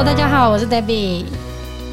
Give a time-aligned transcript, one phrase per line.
[0.00, 1.26] Hello，大家好，我是 Debbie。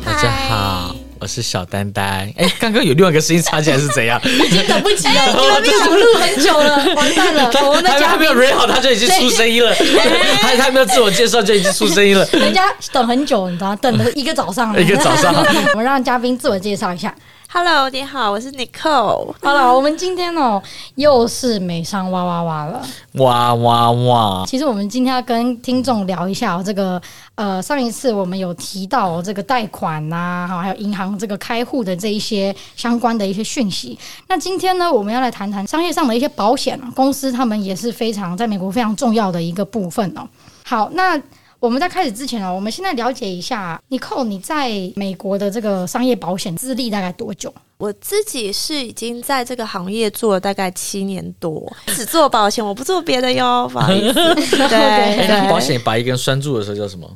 [0.05, 2.31] 大家好，我是小丹丹。
[2.37, 4.17] 哎，刚刚有另外一个声音插进来是怎样？
[4.23, 7.51] 已经等不及了，我们录很久了， 完蛋了。
[7.67, 9.75] 我们的嘉宾还没有 ready 好，他就已经出声音了。
[10.39, 12.25] 他他没有自我介绍就已经出声音了。
[12.31, 14.79] 人家等很久，你知道，等了一个早上了。
[14.81, 15.35] 一个早上，
[15.73, 17.13] 我们让嘉宾自我介绍一下。
[17.49, 19.33] Hello，你好，我是 Nicole。
[19.41, 20.61] 好了，我们今天哦，
[20.95, 24.45] 又是美商哇哇哇了，哇哇哇！
[24.45, 27.01] 其实我们今天要跟听众聊一下这个，
[27.35, 33.97] 呃，上一次我们有提到这个贷款呐，哈，还有银行这个开户的这一些相关的一些讯息。
[34.27, 40.27] 那今天呢，我们要来谈谈商业上的一些保险公司，他们也是非常在美国非常重要的一个部分哦。
[40.65, 41.19] 好，那。
[41.59, 47.53] 我们在开始之前哦，我们现在了解一下，Nicole，你在美国的这个商业保险资历大概多久？
[47.77, 54.13] 我自己是已经在这个行业做了大概七年多，只做保险，我不做别的哟，不好意思。
[54.35, 54.37] 对，
[55.17, 57.07] 对对保险把一根拴住的时候叫什么？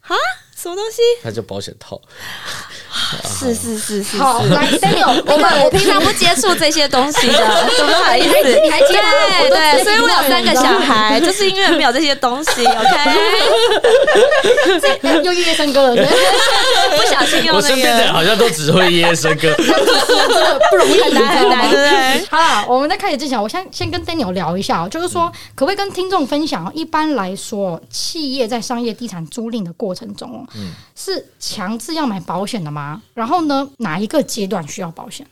[0.00, 0.14] 哈？
[0.64, 1.02] 什么东西？
[1.22, 2.00] 它叫保险套。
[3.38, 8.94] 是是是是，好， 来，Daniel，我们我平常不接触这些东西的，不好意思，你还接
[9.40, 12.84] 对对，所以我有三个小孩，就是因为没有这些东西， OK。
[15.22, 16.06] 又夜夜笙歌了，
[16.96, 17.56] 不小心用。
[17.56, 19.54] 我身边的人好像都只会夜夜笙歌，
[20.70, 22.26] 不容易，很难很难，对不对？
[22.30, 26.72] 好了，我们在开始之前，我先先跟 Daniel 聊一下，就是说，可不可以跟听众分享？
[26.74, 33.02] 一般来说，企业在商业地产租赁的过程中，嗯，是强制要买保险的吗？
[33.12, 35.26] 然后呢，哪一个阶段需要保险？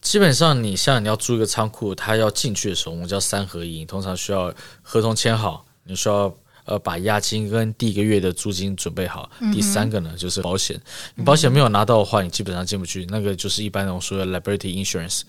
[0.00, 6.34] 基本上，你像你要租一个仓库，它要进去的时候，我们叫三合一，通常需要合同签好，你需要
[6.64, 9.30] 呃把押金跟第一个月的租金准备好。
[9.40, 10.80] 嗯、第三个呢，就是保险，
[11.14, 13.06] 你保险没有拿到的话，你基本上进不去。
[13.10, 15.22] 那个就是一般我们说的 liability insurance，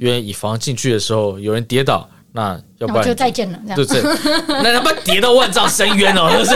[0.00, 2.08] 因为以防进去的时候有人跌倒。
[2.36, 4.02] 那要不然就再见了，这样对对，
[4.62, 6.54] 那他妈跌到万丈深渊哦，就是，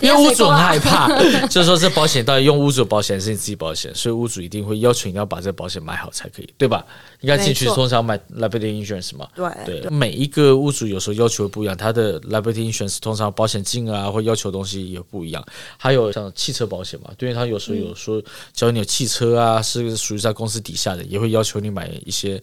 [0.04, 1.08] 因为屋主很害怕，
[1.48, 6.84] 就是说这保险到底用屋主保险还是你自己保险，所以屋主一定会要求你要把这个保险买好才可以，对吧？
[7.20, 9.26] 应该进去通常买 liability insurance 嘛，
[9.64, 15.42] 对对，每一个屋主有时候要求不一样，他的 liability insurance 通常保险金额啊或要求东西也不一样，
[15.78, 18.20] 还有像汽车保险嘛，对，他有时候有说，
[18.52, 22.42] 假如你有汽车啊是属于在公司底下的，也会要求你买一些。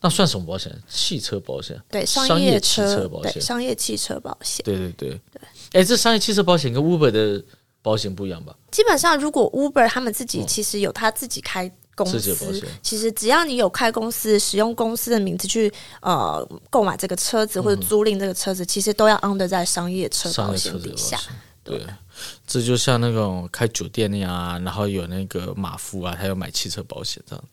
[0.00, 0.72] 那算什么保险？
[0.88, 5.10] 汽车保险，对，商业汽车保险，商业汽车保险，对对对。
[5.32, 5.42] 对。
[5.72, 7.44] 哎，这商业汽车保险跟 Uber 的
[7.82, 8.56] 保险不一样吧？
[8.70, 21.18] 基本上，如果 Uber 他们自己其实有他自己开公司，其实只要你有开公司，使用公司的名字去呃购买这个车子或者租赁这个车子，其实都要 under 在商业车保险底下。
[21.64, 21.84] 对，
[22.46, 27.44] 这就像那种开酒店那样啊，然后有那个马夫啊，他要买汽车保险这样。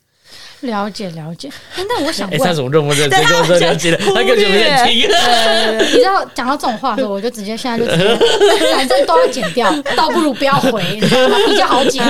[0.60, 3.98] 了解了解，但我想问，他怎么这么认真跟我说了解了？
[4.04, 5.08] 他根本就没在听。
[5.92, 8.16] 你知道讲到这种话的时候，我就直接现在就直接，
[8.74, 11.36] 反正都要剪掉，倒不如不要回，你知道吗？
[11.46, 12.02] 比较好剪。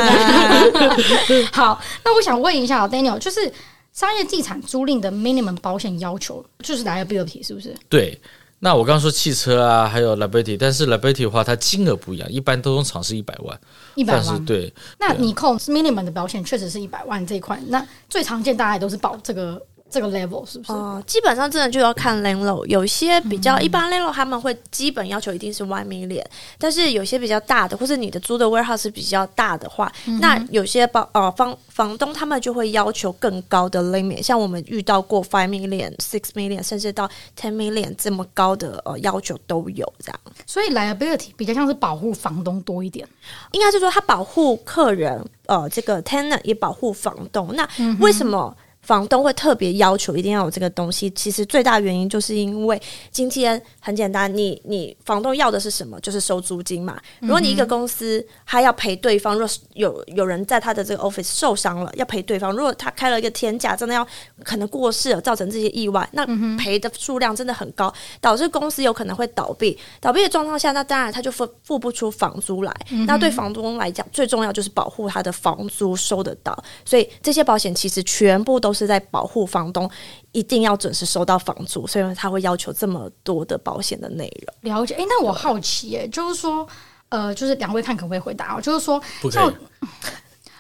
[1.53, 3.53] 好，那我想问一下，Daniel，就是
[3.93, 7.75] 商业地产租赁的 minimum 保险要求，就是 liability 是不是？
[7.89, 8.19] 对。
[8.59, 13.61] 那我刚刚说汽车啊，还有 liability，但是 liability 的话，它金额不一样，一般都通常是一百万，
[13.95, 14.73] 一百万对。
[14.99, 19.61] 那你控 minimum 的保险确实是一百万这一块，那最常见大家也都是保这个。
[19.97, 20.73] 这个 level 是不是？
[20.73, 26.23] 哦，基本上真的就要看 landlord，有些比较一般 landlord 他们会基本要求一定是 one million，
[26.59, 40.21] 但是有些比较大的，或是你的租的 warehouse 比较大的话，嗯、那有些包呃房房东他们就会要求更高的 limit，像我们遇到过 five million、six million，甚至到 ten million 这么高的呃要求都有这样。
[40.47, 43.09] 所以 liability 比较像是保护房东多一点，
[43.53, 47.55] 应该是说他保护客人，呃，这个 tenant 也保护房东。
[47.55, 47.67] 那
[48.01, 48.55] 为什么？
[48.87, 52.81] 房东会特别要求一定要有这个东西，其实最大原因就是因为
[53.11, 55.99] 今天很简单，你你房东要的是什么？
[56.01, 56.97] 就是收租金嘛。
[57.21, 62.53] 如果你一个公司他要赔对方，若是有有人在他的这个 office 受伤了，要赔对方。
[62.53, 64.07] 如果他开了一个天价，真的要
[64.45, 66.25] 可能过世了，造成这些意外，那
[66.57, 69.77] 赔的数量真的很高，导致公司有可能会倒闭。
[70.01, 72.73] 倒闭的状况下，那当然他就付付不出房租来。
[73.05, 76.57] 那对房东来讲，最重要就是保护他的房租收得到。
[76.85, 79.91] 所以这些保险其实全部都是在保护房东
[80.33, 84.75] 一定要准时收到房租，所以他会要求这么多的保险的内容。
[84.75, 86.67] 了解，哎、欸，那我好奇、欸，哎，就是说，
[87.09, 88.61] 呃，就是两位看可不可以回答哦？
[88.61, 89.55] 就是说，不可以。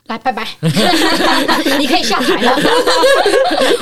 [0.06, 0.46] 来，拜拜，
[1.78, 2.52] 你可以下台了。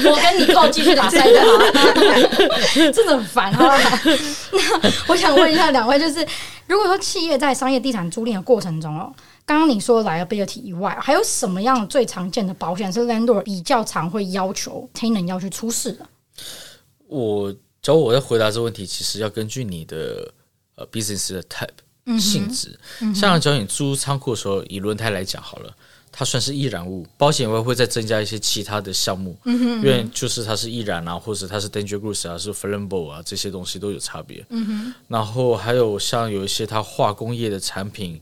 [0.05, 3.79] 我跟你靠继续打赛就好了，真的很烦啊。
[4.51, 6.27] 那我想问一下两位，就是
[6.67, 9.13] 如果说企业在商业地产租赁的过程中哦。
[9.47, 16.07] 刚刚你说的 liability 以外，还有什么样最常见的保险是 landlord 比较常会要求 tenant 要去出示的？
[17.07, 17.53] 我，
[17.83, 20.33] 假如我在回答这个问题，其实要根据你的
[20.77, 22.79] 呃 business 的 type，性质。
[23.15, 25.75] 像假如你租仓库的时候，以轮胎来讲好了。
[26.17, 34.47] 它算是易燃物，保险会会再增加一些其他的项目，嗯哼嗯哼，因为就是它是易燃啊，或者它是 dangerous 啊，是 flammable 啊，这些东西都有差别。
[34.51, 38.21] 嗯哼，然后还有像有一些它化工业的产品，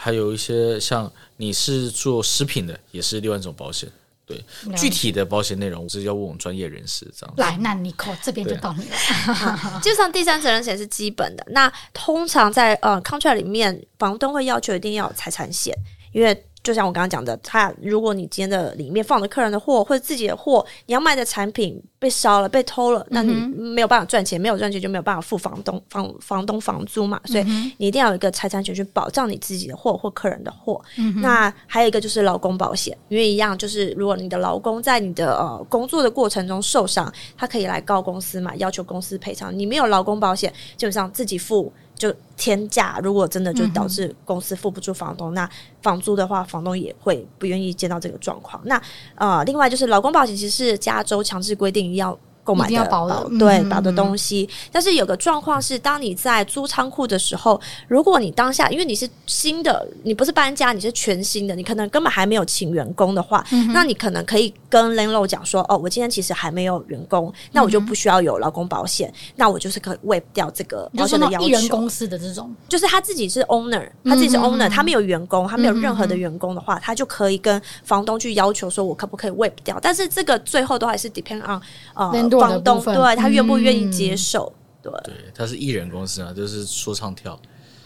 [0.00, 3.90] 还有一些像你是做食品的，也是另外一种保险。
[4.24, 4.44] 对，
[4.76, 7.34] 具体的保险内容是要问我们专业人士这样。
[7.38, 9.80] 来，那 Nicole 这边就到你了。
[9.82, 15.74] 基本上第三责任险是基本的，那通常在呃 contract 里面，房东会要求一定要有财产险，
[16.12, 16.44] 因为。
[16.68, 27.44] 就像我刚刚讲的，他如果你今天的里面放的客人的货或者自己的货，你要卖的产品被烧了、被偷了，那你没有办法赚钱，没有赚钱就没有办法付房东房房东房租嘛，所以
[27.78, 30.78] 你一定要有一个财产权去保障你自己的货或客人的货。
[30.98, 39.58] 嗯、那还有一个就是劳工保险，因为一样就是如果你的劳工在你的呃工作的过程中受伤，他可以来告公司嘛，要求公司赔偿。
[39.58, 41.72] 你没有劳工保险，基本上自己付。
[41.98, 45.50] 就天价，如果真的就导致公司付不出房东，嗯、那
[45.82, 48.62] 房租的话，房东也会不愿意见到这个状况。
[48.64, 48.80] 那
[49.16, 52.18] 呃，另外就是劳工保险，其实是加州强制规定要。
[52.48, 71.46] 购买的保的对保的东西，但是有个状况是，当你在租仓库的时候，如果你当下因为你是新的，你不是搬家，你是全新的，你可能根本还没有请员工的话，嗯、那你可能可以跟 landlord 讲说，哦，我今天其实还没有员工，那我就不需要有劳工保险，嗯，那我就是可以 waive 掉这个保险的要求。
[71.46, 79.78] 艺人公司的这种，就是他自己是 owner，他自己是 owner，他没有员工，他没有任何的员工的话，他就可以跟房东去要求说，我可不可以 waive 掉？
[79.82, 81.60] 但是这个最后都还是 depend on
[81.92, 82.10] 呃
[82.40, 83.16] 房东对。
[83.16, 84.52] 他愿不愿意接受？
[84.82, 87.38] 嗯、对，对，他是艺人公司啊，就是说唱跳。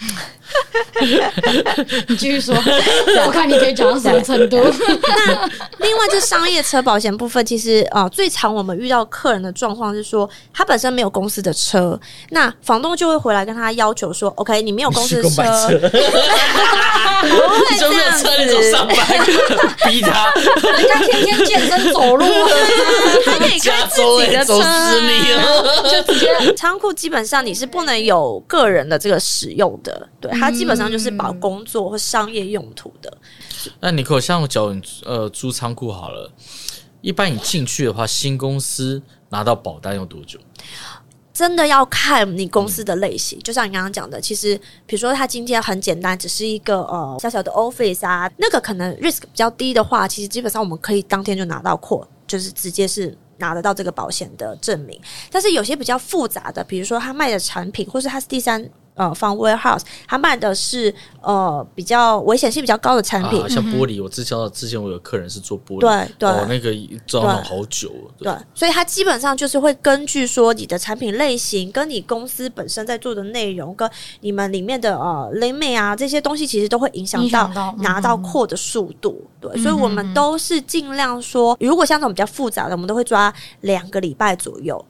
[2.08, 2.54] 你继续说，
[3.25, 4.58] 我看你可以讲到什么程度。
[4.58, 11.99] 那另外，就商业车保险部分，其实啊、呃，最常我们遇到客人的状况是说，他本身没有公司的车，
[12.31, 15.78] 那房东就会回来跟他要求说：“OK，你没有公司的车，车。
[17.22, 18.96] 不会这样子，你走上班，
[19.88, 22.25] 逼他，人家天天健身走路，
[23.25, 24.55] 他可以开自己的车，
[25.88, 33.18] 就直接仓库基本上你是不能有个人的这个使用的。”对，它基本上就是保工作或商业用途的。
[33.66, 36.30] 嗯、那你可像我讲，呃，租仓库好了，
[37.00, 40.38] 一般你进去的话，新公司拿到保单要多久？
[41.32, 43.38] 真的要看你公司的类型。
[43.38, 44.54] 嗯、就像你刚刚讲的，其实
[44.86, 55.00] 比如说它今天很简单，只是一个呃小小的 office 啊，那个可能 risk 比较低的话，其实基本上我们可以当天就拿到 quote，就是直接是拿得到这个保险的证明。
[55.30, 58.70] 但是有些比较复杂的，比如说他卖的产品，或是他是第三。
[58.94, 64.02] 呃，放 warehouse，他卖的是呃比较危险性比较高的产品，啊、像玻璃。
[64.02, 66.70] 我之前之前我有客人是做玻璃，对对，哦、那个
[67.06, 68.30] 装了好久对。
[68.30, 73.90] 对，所以他基本上就是会根据说你的产品类型，跟你公司本身在做的内容，跟
[74.20, 79.24] 你们里面的呃 limit 啊这些东西，其实都会影响到拿到货的速度。
[79.40, 84.84] 嗯、对，所以我们都是尽量说，如果像这种比较复杂的，我们都会抓两个礼拜左右。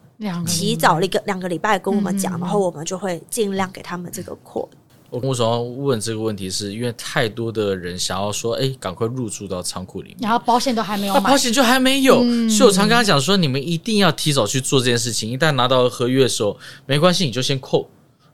[0.47, 4.37] 提早一个两个礼拜跟我们讲，嗯，然后我们就会尽量给他们这个。
[5.11, 6.69] 我为什么要问这个问题是？
[6.69, 12.23] 是因为太多的人想要说，哎，赶快入住到仓库里面，然后保险都还没有买，保险就还没有。
[12.23, 15.31] 嗯，所以我常跟他讲说，你们一定要提早去做这件事情。
[15.31, 17.87] 一旦拿到合约的时候，没关系，你就先扣，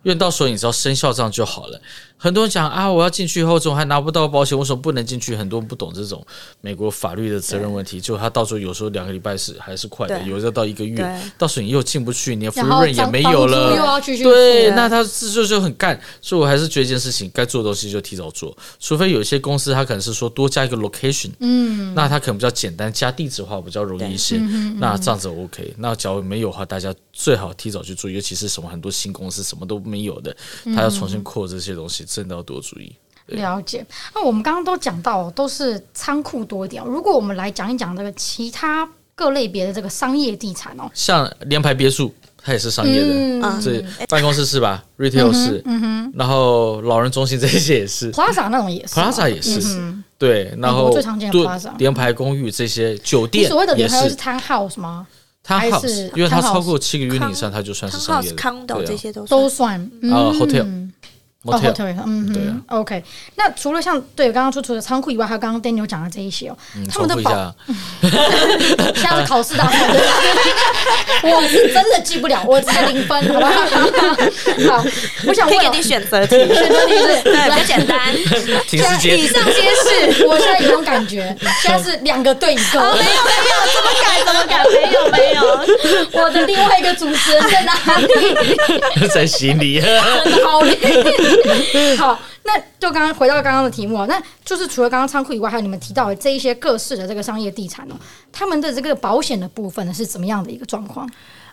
[0.05, 1.81] 因为到时候你只要生效这样就好了。
[2.19, 4.59] 很多人讲啊，我要进去以后，怎么还拿不到保险？
[4.59, 5.37] 为什么不能进去？
[5.37, 6.25] 很多人不懂这种
[6.61, 8.01] 美国法律的责任问题。
[8.01, 14.01] 就他到时候有时候两个礼拜是还是快的，有时候到一个月，到时候你又进不去，你的 free rein 也没有了。
[14.01, 15.99] 对，那他这就就很干。
[16.21, 18.57] 所以我还是觉得一件事情，该做的东西就提早做。
[18.81, 24.39] 除非有一些公司，他可能是说多加一个 location，嗯，那他可能比较简单，加地址的话比较容易一些。
[24.79, 25.73] 那这样子 OK。
[25.79, 30.37] 那假如没有的话，大家最好提早去做，尤其是什么很多新公司什么都没有的，
[30.75, 32.08] 他要重新扩这些东西。
[32.09, 32.93] 真的要多注意。
[33.27, 33.85] 了解。
[34.15, 36.83] 那我们刚刚都讲到，都是仓库多一点。
[36.83, 42.11] 如果我们来讲一讲这个其他各类别的这个商业地产哦，像联排别墅，
[42.43, 46.13] 它也是商业的，这、嗯、办公室是吧、嗯、？Retail 是，嗯哼。
[46.15, 50.57] 然后老人中心这些也是，Plaza 那种也是，Plaza 也是，嗯、对。
[50.59, 55.07] 然后最常见的 Plaza 联排公寓这些酒店，所谓的联排是 Townhouse 吗
[55.47, 58.37] ？Townhouse，因为它超过七个 unit 以上，它就算是商业的。
[58.37, 60.88] Condo 这些都都算啊，Hotel。
[61.45, 63.03] 哦、oh,，hotel，嗯，对啊，OK。
[63.37, 66.59] 那除了像对刚刚说除了仓库以外，还有刚刚 Daniel 讲的这一些哦、
[66.93, 67.55] 他们的保，
[68.03, 69.87] 现在是考试大赛，
[71.23, 73.53] 我是真的记不了，我才零分，好不好？
[74.83, 74.85] 好，
[75.29, 78.13] 我想问可以给你选择题， 选择题是对，比较简单。
[78.67, 79.63] 现在以上皆
[80.17, 85.41] 是，我现在有种感觉，现在是两个对一个，没有没有，怎么改怎么改，没有没有。
[86.21, 87.73] 我的另外一个主持人在哪
[88.99, 89.07] 里？
[89.07, 89.81] 在心里。
[89.81, 90.75] 真的好累。
[91.99, 97.95] 好，那就刚刚回到刚刚的题目啊，那就是除了刚刚仓库以外，还有你们提到的这一些各式的这个商业地产哦，
[98.33, 101.09] 他们的这个保险的部分呢是怎么样的一个状况？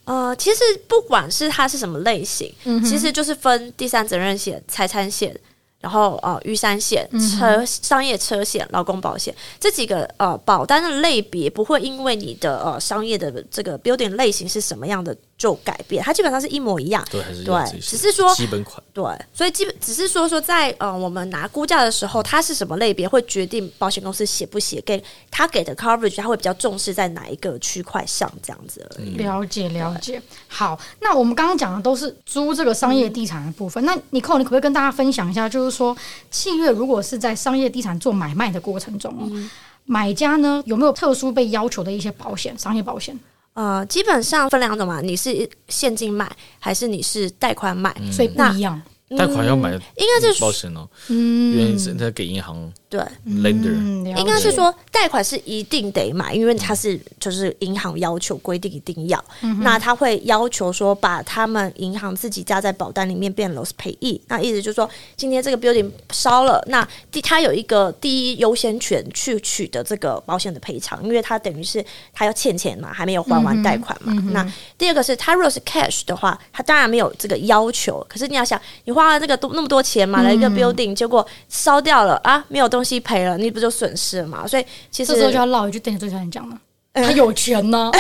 [0.06, 5.36] 呃，其实不管是它是什么类型，嗯、其实就是分第三责任险、财产险。
[5.82, 17.06] 然后呃，玉山险、车商业车险、劳工保险这几个呃保单的类别不会因为你的呃商业的这个 building 类型是什么样的就改变，它基本上是一模一样。
[17.12, 18.82] 对，还是对，只是说基本款。
[18.94, 29.18] 对，所以基本只是说说在呃我们拿估价的时候，它是什么类别会决定保险公司写不写给他给的 coverage，他会比较重视在哪一个区块上这样子而已。
[29.18, 30.22] 了解了解。
[30.48, 33.84] 好，那我们刚刚讲的都是租这个商业地产的部分。
[33.84, 35.96] 嗯、那 Nicole，你可不可以跟大家分享一下，就是说
[36.32, 39.52] 契约如果是在商业地产做买卖的过程中，嗯、
[39.84, 42.58] 买家呢有没有特殊被要求的一些保险？
[42.58, 43.20] 商业保险？
[43.56, 48.82] 呃，基本上分两种嘛，你是现金买还是你是贷款买，所以不一样。
[49.18, 52.72] 贷款要买，应该是保险哦，嗯，因为是他给银行。
[52.96, 54.16] 对，lender。
[54.18, 71.84] 应该是说贷款是一定得买，因为它是就是银行要求规定一定要，嗯、那他会要求说把他们银行自己加在保单里面变 loss payee，那意思就是说今天这个 building 烧了，那第他有一个第一优先权去取得这个保险的赔偿，因为他等于是
[72.14, 74.14] 他要欠钱嘛，还没有还完贷款嘛。
[74.16, 84.46] 嗯、那第二个是他如果是 cash 的话，他当然没有这个要求，可是你要想，你花了这个多那么多钱买了一个 building，、嗯、结果烧掉了啊，没有东西赔了，你不就损失了嘛？
[84.48, 86.58] 所以其实这时候就要唠一句，等你最想讲了，
[86.94, 87.92] 他有钱呢。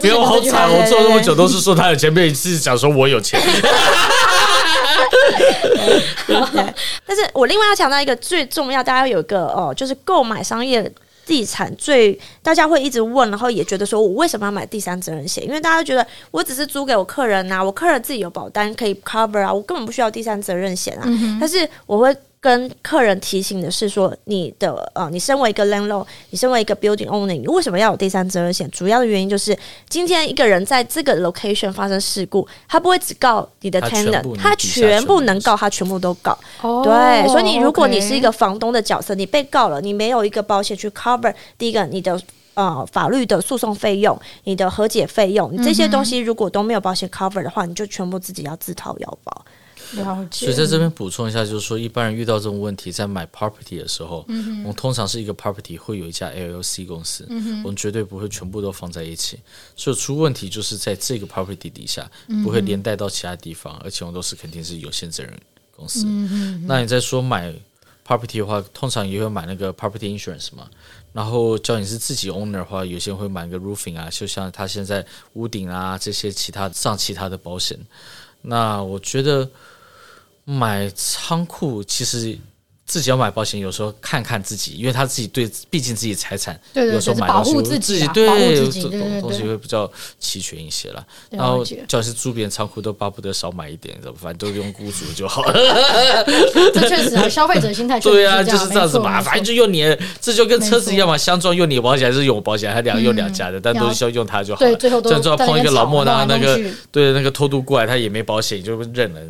[0.00, 3.40] 不要好惨，我做那么久都是说他有钱，没有一次讲说我有钱。
[7.06, 10.90] 但是我另外要强调一个最重要，大家有一个哦，就是购买商业
[11.30, 15.44] 地产最大家会一直问，然后也觉得说我为什么要买第三责任险？
[15.44, 21.02] 因为大家觉得我只是租给我客人呐、啊，我客人自己有保单可以 cover 啊，我根本不需要第三责任险啊。
[21.06, 22.16] 嗯、但是我会。
[22.40, 28.68] 跟客人提醒的是说，你的呃，你身为一个 landlord，你身为一个 building owner，你为什么要有第三责任险？
[28.70, 29.56] 主要的原因就是，
[29.90, 36.38] 今天一个人在这个 location 发生事故，他不会只告你的 tenant，他全部能告，他全部都告。
[36.62, 42.18] Oh, 对，所以你如果你是一个房东的角色，你被告了，你没有一个保险去 cover，第一个你的
[42.54, 49.44] 呃法律的诉讼费用，你的和解费用，你这些东西如果都没有保险 cover 的话，你就全部自己要自掏腰包。
[49.94, 50.46] 了解。
[50.46, 59.38] 所以在这边补充一下，就是说，一般人遇到这种问题，在买 property 的时候，嗯、我们通常是一个 property 会有一家 LLC 公司，嗯、我们绝对不会全部都放在一起。
[59.76, 62.10] 所以出问题就是在这个 property 底下，
[62.42, 65.32] 不会连带到其他地方，嗯、而且我们都是肯定是有限责任
[65.74, 66.04] 公司。
[66.06, 67.52] 嗯、那你在说买
[68.06, 70.68] property 的话，通常也会买那个 property insurance 嘛？
[71.12, 77.78] 然后，叫你是自己 owner 的话，有些人会买个 roofing 啊，就像他现在屋顶啊这些其他上其他的保险。
[78.42, 79.50] 那我觉得。
[80.50, 82.36] 买仓库其实
[82.90, 91.06] 自己要买保险，有时候看看自己，因为他自己对，毕竟自己财产，对对对，有时候买保护自己，对，保护自己，这种东西会比较齐全一些了。
[91.30, 95.52] 然后，叫你是租别人仓库，都巴不得少买一点，反正都用雇主就好了。
[96.74, 99.20] 这确实啊，消费者心态对啊，就是这样子嘛。
[99.20, 104.66] 反正就用你，这就跟车子一样嘛，相撞用你的保险还是用我保险，还两用两家的，但都是要用它就好了。
[104.66, 106.58] 对，最后都最后碰一个老莫那那个，
[106.90, 109.20] 对那个偷渡过来，他也没保险，就认了。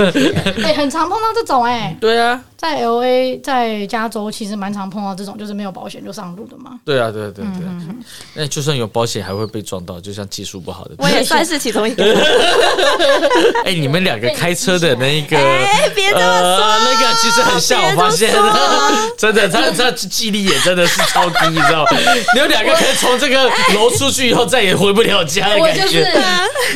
[0.64, 1.94] 哎，很常碰到这种哎。
[2.00, 3.82] 对啊，在 LA 在。
[3.88, 6.78] 加州其实蛮常碰到这种，就是没有保险就上路的嘛。
[6.84, 7.66] 对啊，对对对，
[8.34, 10.94] 那就算有保险，还会被撞到，就像技术不好的。
[10.98, 12.04] 我也算是其中一个。
[13.66, 18.32] 哎，你们两个开车的那一个，哎，别这么说，那个其实很像，我发现，
[19.18, 21.88] 真的，他他记忆力也真的是超低，你知道吗？
[22.34, 26.06] 你们两个可以从这个楼出去以后再也回不了家的感觉。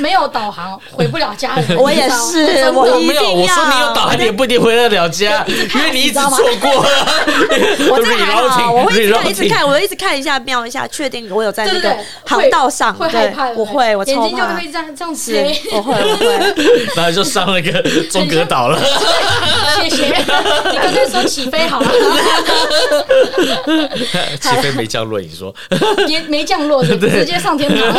[0.00, 1.56] 没有导航回不了家。
[1.78, 3.32] 我也是，我没有。
[3.32, 5.44] 我说你有导航，你也不一定回得了家，
[5.76, 6.70] 因为你一直错过。
[7.90, 12.94] 我在 还好，我会一直看，一直看，我会一直看一下，瞄一下，确定我有在那个航道上。
[12.94, 15.36] 会害怕，我会，我眼睛就会这样这样子。
[15.72, 16.54] 我会，我会。
[16.96, 18.80] 然后就上那个中格岛了。
[20.70, 21.88] 你刚才说起飞好了。
[24.40, 25.54] 起飞没降落，你说？
[26.08, 27.96] 也没降落， 直接上天堂。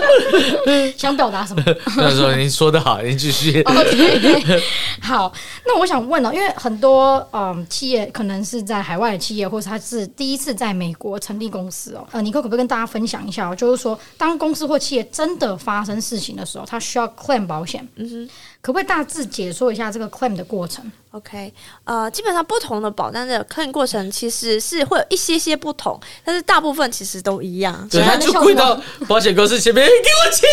[0.96, 1.62] 想表达什么？
[1.86, 4.62] 他说：“您说的好，您继续。” OK，
[5.00, 5.32] 好。
[5.64, 7.66] 那我想问哦，因为很多嗯。
[7.68, 12.06] 企业可能是在海外的企业，或者他是第一次在美国成立公司哦。
[12.10, 13.54] 呃，尼克可不可以跟大家分享一下？
[13.54, 17.86] 就是说，当公司或企业真的发生事情的时候，他需要 claim 保险。
[17.96, 18.28] 嗯哼
[18.60, 21.52] 可不可以大致解说一下这个 claim 的过程？OK，
[21.84, 27.88] 呃，基本上不同的保单的 claim 过程其实是会有一些些不同，但是大部分其实都一样。
[27.90, 30.48] 对，他就跪到保险公司前面，给我钱，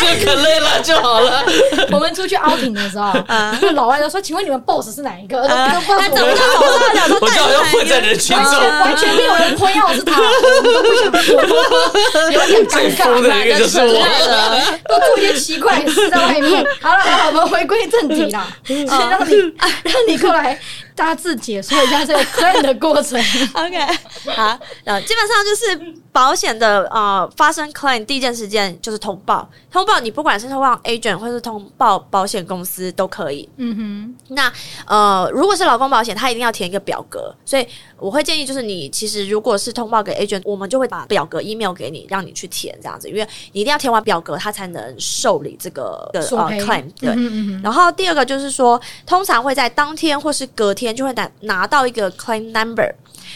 [0.00, 1.44] 这可累了就好了。
[1.92, 6.60] 我们出去 outing 的时候， 啊，老外都说：“请问你们 boss 是哪一个？”他怎么知道？
[7.20, 11.40] 我就好像混在人群中，完全没有人朋友是他，我们都不想说，
[12.32, 13.20] 有点尴尬。
[13.20, 14.04] 那个就是我，
[14.88, 16.64] 都做一些奇怪的事在外面。
[16.80, 18.46] 好了，好了，我们回归正题啦。
[18.88, 19.34] 先让你，
[19.84, 20.58] 让你过来
[20.98, 23.18] 大致解说一下这个 claim 的过程。
[23.54, 23.78] OK，
[24.34, 33.48] 好，呃，基本上就是保险的呃发生 claim 第一件事件就是通报，通报你不管是通报 agent 或是通报保险公司都可以。
[33.56, 34.52] 嗯哼，那
[34.86, 37.64] 呃如果是劳工保险，他一定要填一个表格，所以
[37.96, 46.84] 我会建议就是你其实如果是通报给 agent，我们就会把表格 email 给你，让你去填这样子，因为你一定要填完表格，他才能受理这个的呃 claim。
[46.98, 52.92] 对，嗯嗯，然后第二个就是说，通常会在当天或是隔天就会拿拿到一个 claim number。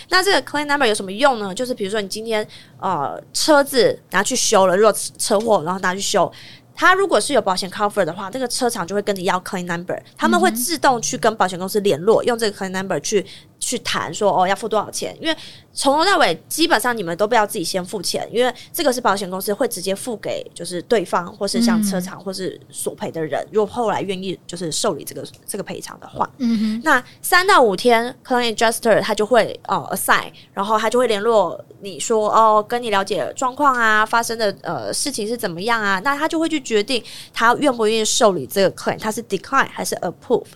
[0.09, 1.55] 那这个 claim number 有什么用呢？
[1.55, 2.47] 就是比如说你今天
[2.79, 6.31] 呃车子拿去修了，如果车祸然后拿去修，
[6.75, 13.25] 它如果是有保险 cover 的话，这个车厂就会跟你要 claim number，他们会自动去跟保险公司联络，用这个 claim number 去。
[13.63, 15.17] 去谈说哦，要付多少钱？
[15.21, 15.37] 因为
[15.73, 23.41] 从头到尾基本上你们都不要自己先付钱，因为这个是保险公司会直接付给就是对方或是像车厂或是索赔的人。
[23.45, 36.01] 嗯、如果后来愿意就是受理这个这个赔偿的话，嗯哼，那三到五天 claim adjuster 他就会哦 assign，然后他就会联络你说哦，跟你了解状况啊，发生的呃事情是怎么样啊？
[36.05, 37.03] 那他就会去决定
[37.33, 40.47] 他愿不愿意受理这个 claim，他是 decline 还是 approve。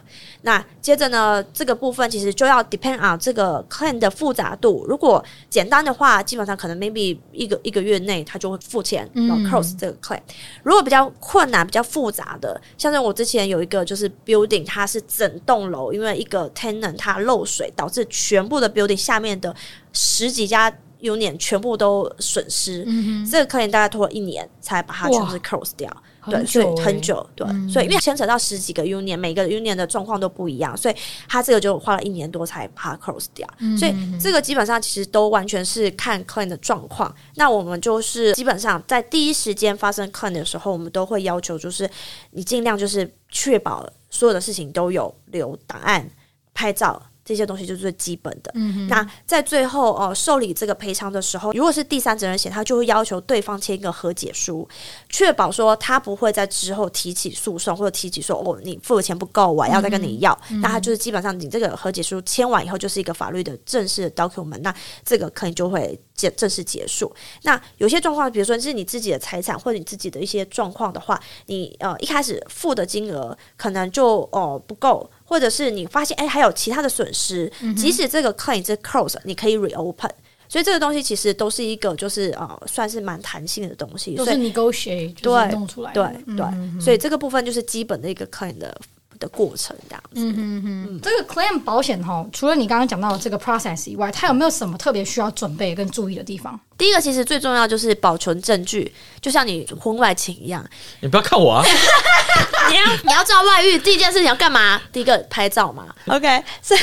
[0.46, 4.86] 那接着呢，这个部分其实就要 depend on 这个 claim 的复杂度。
[4.88, 10.20] 如果简单的话，基本上可能 maybe 一个一个月内他就会付钱，然后 close 这个 claim。
[10.62, 19.52] 如果比较困难、比较复杂的，像是我之前有一个就是 building，它是整栋楼因为一个 tenant 它漏水，导致全部的 building 下面的
[19.92, 22.84] 十几家 union 全部都损失。
[22.86, 25.90] 嗯、这个 claim 大概拖了一年才把它全部 close 掉。
[26.30, 30.94] 对，所以很久，对，嗯、所以因为牵扯到十几个 union，每个 union 的状况都不一样，所以
[31.28, 33.48] 他这个就花了一年多才把它 close 掉。
[33.58, 37.14] 嗯、所以这个基本上其实都完全是看 client 的状况。
[37.34, 41.88] 那我们就是基本上在第一时间发生 client 的时候，我们都会要求就是
[42.30, 46.08] 你尽量就是确保所有的事情都有留档案、
[46.54, 47.02] 拍照。
[47.26, 48.52] 这些东西就是最基本的。
[48.54, 54.66] 嗯、那在最后哦、呃，受理这个赔偿的时候，如果是第三责任险，他就会要求对方签一个和解书，
[55.08, 60.38] 确保说他不会在之后提起诉讼或者提起说哦，你付的钱不够，我要再跟你要。
[60.50, 64.72] 嗯、那他就是基本上你这个和解书签完以后，就是一个法律的正式的 document，那
[65.04, 67.12] 这个可能就会结正式结束。
[67.42, 75.10] 那有些状况，比如说是你自己的财产或者你自己的一些状况的话，你呃一开始付的金额可能就哦、呃、不够。
[75.26, 80.10] 或者是你发现哎，还有其他的损失，嗯、即使这个 claim 是 close，你可以 reopen。
[80.48, 86.14] 所以这个东西其实都是一个就是呃，算是蛮弹性的东西，都是 negotiate 对弄出来的。
[86.24, 88.74] 对对所以这个部分就是基本的一个 claim 的。
[89.18, 96.58] 的过程这样子，嗯嗯嗯，这个 claim 保险哈，除了你刚刚讲到的这个 process 以外，它有没有什么特别需要准备跟注意的地方？
[96.78, 100.64] 第一个其实最重要就是保存证据，就像你婚外情一样，
[101.00, 101.64] 你不要看我啊！
[102.68, 104.80] 你要你要知道外遇第一件事情要干嘛？
[104.92, 106.80] 第一个拍照嘛，OK，所以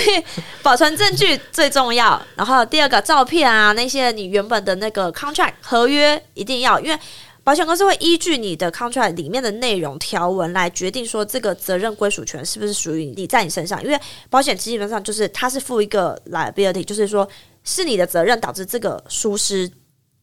[0.61, 2.19] 保存证据最重要。
[2.35, 6.99] 然后第二个照片啊，那些你原本的那个 contract 合约一定要，因为。
[7.43, 17.27] 保险公司会依据你的 contract 里面的内容条文来决定说这个责任归属权是不是属于你在你身上，因为保险基本上就是它是负一个 liability，就是说
[17.63, 19.69] 是你的责任导致这个疏失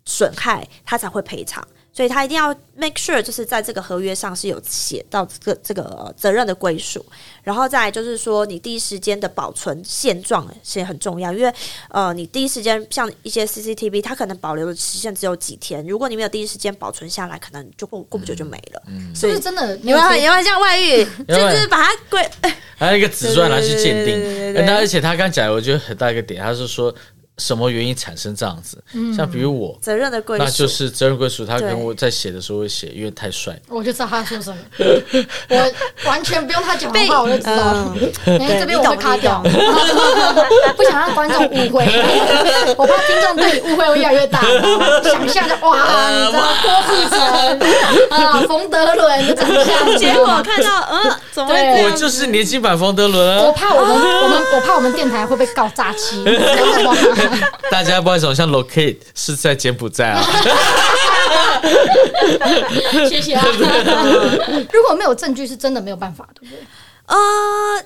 [0.07, 1.67] 损害，它才会赔偿。
[1.93, 7.05] 所以他一定要 make sure，就是在这个合约上是有写到这个这个责任的归属，
[7.43, 11.53] 然后再就是说，你第一时间的保存现状是很重要，因为
[11.89, 18.83] 呃，你第一时间像一些 CCTV，它可能保留的期限只有几天，如果你没有第一时间保存下来，可能就过过不久就没了。
[18.87, 22.25] 嗯，所以是真的，你们你们像外遇，就是把它归，
[22.79, 26.95] 还有一个纸钻拿去鉴定，那而且他刚讲，我觉得很大一个点，他是说。
[27.39, 28.83] 什么原因产生这样子？
[29.17, 31.47] 像比如我责任的归属，那就是责任归属。
[31.47, 34.57] 他跟我在写的时候会写，因为太帅，我就知道他说什么。
[35.49, 35.73] 我
[36.05, 37.93] 完全不用他讲话，我就知道。
[38.27, 39.43] 因为这边我会卡掉，
[40.77, 41.85] 不想让观众误会，
[42.77, 44.41] 我怕听众对你误会会越来越大。
[45.03, 47.19] 想象着哇，你知道郭富城
[48.11, 51.51] 啊，冯德伦的长相，结果看到嗯，怎么？
[51.85, 53.39] 我就是年轻版冯德伦。
[53.39, 56.23] 我怕我们我们我怕我们电台会被告诈欺。
[57.71, 60.23] 大家不好意思，像 locate 是在柬埔寨啊。
[63.09, 63.45] 谢谢啊。
[64.73, 66.65] 如果没有证据，是真的没有办法，对不对？
[67.07, 67.17] 呃，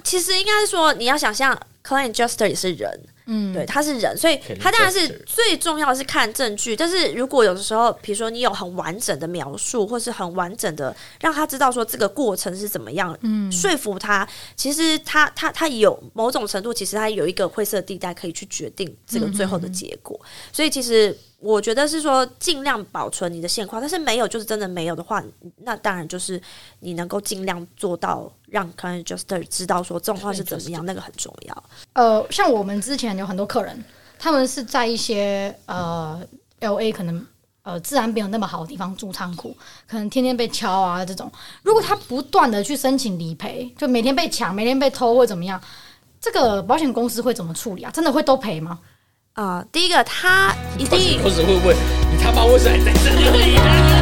[0.03, 3.01] 其实应该是说，你要想象，client adjuster 也是人。
[3.27, 6.77] 嗯，对，他是人，所以他当然是最重要的是看证据。
[6.77, 20.19] 但是如果有的时候，比如说你有很完整的描述，或是很完整的让他知道说这个过程是怎么样，嗯，说服他，其实他他他有某种程度，其实他有一个灰色地带可以去决定这个最后的结果。
[20.23, 21.17] 嗯、所以其实。
[21.45, 25.23] 我觉得是说尽量保存你的现况，但是没有就是真的没有的话，
[25.59, 26.41] 那当然就是
[26.81, 31.65] 你能够尽量做到让 client adjuster 知道说状况是怎么样，那个很重要。
[31.93, 33.85] 呃，像我们之前有很多客人，
[34.19, 36.19] 他们是在一些呃
[36.61, 37.27] LA 可能
[37.63, 39.55] 呃治安没有那么好的地方住仓库，
[39.87, 41.31] 可能天天被敲啊这种。
[41.63, 45.61] 如果他不断的去申请理赔，就每天被抢，每天被偷或怎么样，
[46.19, 47.91] 这个保险公司会怎么处理啊？
[47.91, 48.81] 真的会都赔吗？
[49.35, 51.75] 啊、呃，第一个他一定，或者会不会
[52.13, 53.94] 你他妈为什么还在这里？